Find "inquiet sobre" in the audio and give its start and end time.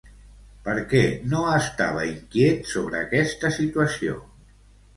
2.13-3.05